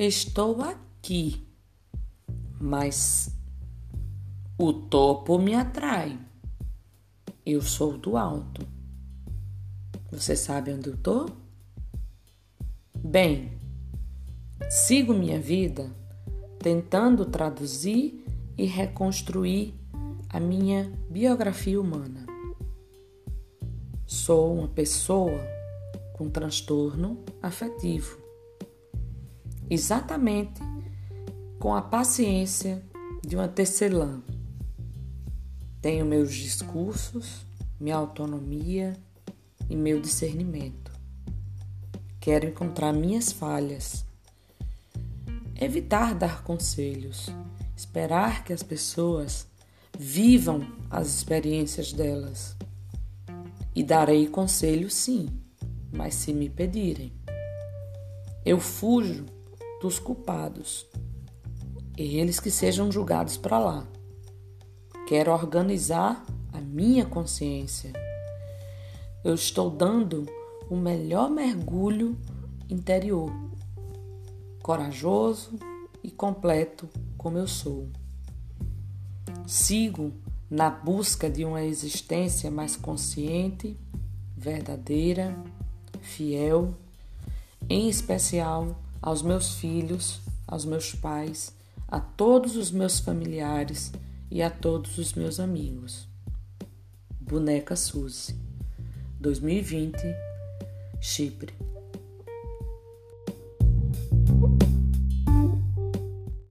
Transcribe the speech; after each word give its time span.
Estou 0.00 0.62
aqui, 0.62 1.44
mas 2.60 3.36
o 4.56 4.72
topo 4.72 5.40
me 5.40 5.56
atrai. 5.56 6.16
Eu 7.44 7.60
sou 7.60 7.98
do 7.98 8.16
alto. 8.16 8.64
Você 10.12 10.36
sabe 10.36 10.72
onde 10.72 10.90
eu 10.90 10.96
tô? 10.96 11.28
Bem, 12.96 13.58
sigo 14.70 15.12
minha 15.12 15.40
vida 15.40 15.90
tentando 16.60 17.24
traduzir 17.24 18.24
e 18.56 18.66
reconstruir 18.66 19.74
a 20.28 20.38
minha 20.38 20.92
biografia 21.10 21.80
humana. 21.80 22.24
Sou 24.06 24.58
uma 24.58 24.68
pessoa 24.68 25.40
com 26.12 26.30
transtorno 26.30 27.18
afetivo. 27.42 28.27
Exatamente 29.70 30.62
com 31.58 31.74
a 31.74 31.82
paciência 31.82 32.82
de 33.22 33.36
uma 33.36 33.48
tecelã. 33.48 34.22
Tenho 35.82 36.06
meus 36.06 36.34
discursos, 36.34 37.44
minha 37.78 37.96
autonomia 37.96 38.96
e 39.68 39.76
meu 39.76 40.00
discernimento. 40.00 40.90
Quero 42.18 42.46
encontrar 42.46 42.94
minhas 42.94 43.30
falhas, 43.30 44.06
evitar 45.60 46.14
dar 46.14 46.42
conselhos, 46.42 47.28
esperar 47.76 48.44
que 48.44 48.54
as 48.54 48.62
pessoas 48.62 49.46
vivam 49.98 50.66
as 50.90 51.08
experiências 51.08 51.92
delas. 51.92 52.56
E 53.74 53.82
darei 53.82 54.26
conselhos, 54.28 54.94
sim, 54.94 55.28
mas 55.92 56.14
se 56.14 56.32
me 56.32 56.48
pedirem. 56.48 57.12
Eu 58.44 58.58
fujo 58.58 59.26
dos 59.80 59.98
culpados, 59.98 60.86
eles 61.96 62.40
que 62.40 62.50
sejam 62.50 62.90
julgados 62.90 63.36
para 63.36 63.58
lá. 63.58 63.86
Quero 65.06 65.32
organizar 65.32 66.24
a 66.52 66.60
minha 66.60 67.04
consciência. 67.04 67.92
Eu 69.24 69.34
estou 69.34 69.70
dando 69.70 70.26
o 70.68 70.76
melhor 70.76 71.30
mergulho 71.30 72.16
interior, 72.68 73.32
corajoso 74.62 75.58
e 76.02 76.10
completo 76.10 76.88
como 77.16 77.38
eu 77.38 77.46
sou. 77.46 77.88
Sigo 79.46 80.12
na 80.50 80.70
busca 80.70 81.28
de 81.28 81.44
uma 81.44 81.62
existência 81.62 82.50
mais 82.50 82.76
consciente, 82.76 83.76
verdadeira, 84.36 85.36
fiel, 86.00 86.74
em 87.68 87.88
especial 87.88 88.76
aos 89.00 89.22
meus 89.22 89.54
filhos, 89.54 90.20
aos 90.46 90.64
meus 90.64 90.94
pais, 90.94 91.52
a 91.86 92.00
todos 92.00 92.56
os 92.56 92.70
meus 92.70 92.98
familiares 92.98 93.92
e 94.30 94.42
a 94.42 94.50
todos 94.50 94.98
os 94.98 95.14
meus 95.14 95.40
amigos. 95.40 96.08
Boneca 97.20 97.76
Suzy, 97.76 98.34
2020, 99.20 99.98
Chipre. 101.00 101.67